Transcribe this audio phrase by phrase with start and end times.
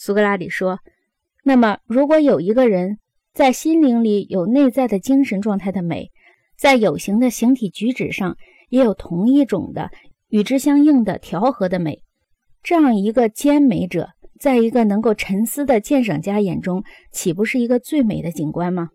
[0.00, 0.78] 苏格拉底说
[1.42, 3.00] ：“那么，如果有一个人
[3.34, 6.12] 在心灵里有内在的精神状态的美，
[6.56, 8.36] 在有形的形体举止上
[8.68, 9.90] 也有同一种的
[10.28, 12.04] 与之相应的调和的美，
[12.62, 18.90] 这样一个兼美者，在一个能够沉思的鉴赏家眼中，岂不是一个最美的景观吗？”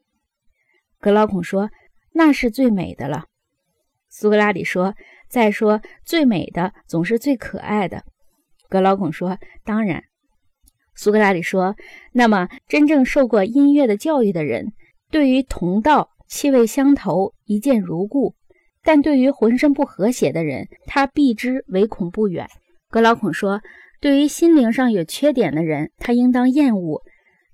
[1.01, 1.69] 格劳孔说
[2.15, 3.25] ：“那是最美的了。”
[4.07, 4.95] 苏格拉底说
[5.27, 8.05] ：“再说，最美的总是最可爱的。”
[8.69, 10.05] 格劳孔说：“当然。”
[10.95, 11.75] 苏格拉底说
[12.13, 14.73] ：“那么，真正受过音乐的教育的人，
[15.09, 18.35] 对于同道、气味相投、一见如故；
[18.83, 22.47] 但对于浑身不和谐的人，他避之唯恐不远。”
[22.89, 23.61] 格劳孔说
[23.99, 27.01] ：“对于心灵上有缺点的人，他应当厌恶；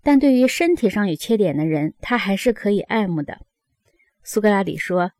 [0.03, 3.37] 但对于身体上有缺点的人，他还是可以爱慕的。”
[4.21, 5.11] 苏格拉底说：“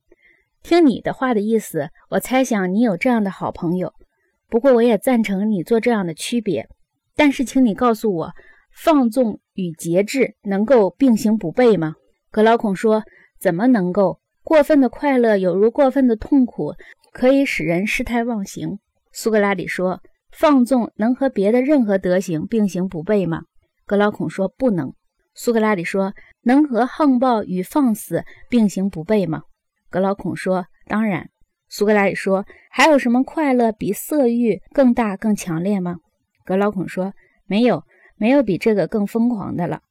[0.61, 3.93] 听你的话的意思，我猜想你有这样的好朋友。
[4.49, 6.67] 不过，我也赞成你做这样的区别。”
[7.19, 8.31] 但是，请你告诉我，
[8.71, 11.95] 放纵与节制能够并行不悖吗？
[12.31, 13.03] 格劳孔说
[13.37, 14.21] ：“怎么能够？
[14.41, 16.75] 过分的快乐有如过分的痛苦，
[17.11, 18.79] 可以使人失态忘形。”
[19.11, 19.99] 苏格拉底说
[20.31, 23.41] ：“放纵能和别的任何德行并行不悖吗？”
[23.85, 24.93] 格劳孔说：“不能。”
[25.35, 29.43] 苏格拉底说：“能和横暴与放肆并行不悖吗？”
[29.91, 31.29] 格劳孔说：“当然。”
[31.67, 35.97] 苏格拉底说：“还有什么快乐比色欲更大、更强烈吗？”
[36.49, 37.13] 格劳孔说
[37.45, 37.83] ：“没有，
[38.17, 39.81] 没有比这个更疯狂的了。”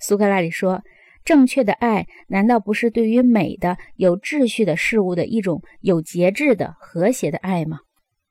[0.00, 0.82] 苏格拉底说
[1.26, 7.80] ：“正确的爱难道不是对于美的、有秩序的事物的一种有节制的、和谐的爱吗？”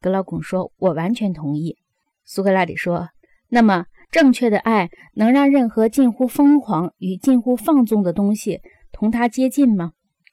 [0.01, 1.77] 格劳孔说：“我完全同意。”
[2.25, 3.09] 苏格拉底说
[3.49, 9.91] ：“那么，正确的爱能让任何近乎疯狂与近乎放纵的东西同它接近吗？”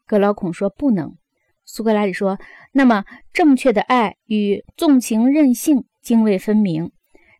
[0.09, 1.19] 格劳孔说：“不能。”
[1.67, 2.39] 苏格拉底说
[2.73, 6.93] ：“那么，正确的爱与纵情任性泾渭分明。”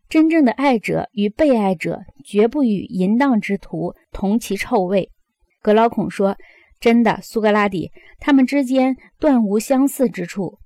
[0.09, 5.09] 真正的爱者与被爱者绝不与淫荡之徒同其臭味。
[5.61, 6.37] 格劳孔说
[6.79, 10.59] ：“真的，苏格拉底，他们之间断无相似之处。”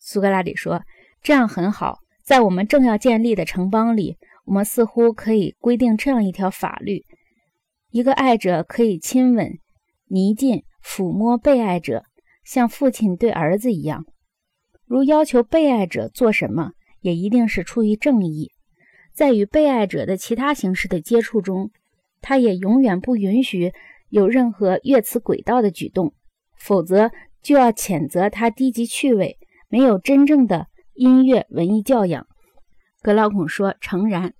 [0.00, 0.82] 苏格拉底说
[1.22, 1.98] ：“这样很好。
[2.24, 7.04] 在我们正要建立的城邦里，我们似乎可以规定这样一条法律：
[7.90, 9.58] 一个爱者可以亲吻、
[10.06, 12.04] 泥近、抚摸被爱者，
[12.44, 14.04] 像父亲对儿子一样。
[14.86, 18.52] 如要求被爱者做什么。”也一定是出于正义，
[19.12, 21.70] 在与被爱者的其他形式的接触中，
[22.20, 23.72] 他也永远不允许
[24.08, 26.12] 有任何越此轨道的举动，
[26.56, 27.10] 否则
[27.42, 29.38] 就要谴责他低级趣味，
[29.68, 32.26] 没有真正的音乐文艺教养。
[33.00, 34.34] 格劳孔说：“诚然。”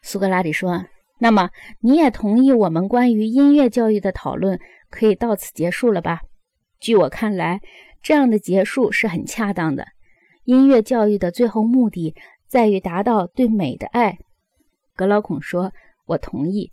[0.00, 0.86] 苏格拉底说
[1.20, 4.58] ：“那么你也同意我们关于音乐教育的讨论
[4.88, 6.22] 可以到此结束了吧？
[6.80, 7.60] 据我看来，
[8.02, 9.88] 这样的结束是很恰当的。”
[10.48, 12.14] 音乐教育的最后目的
[12.46, 14.18] 在于达到对美的爱。
[14.96, 15.74] 格老孔说
[16.08, 16.72] ：“我同意。”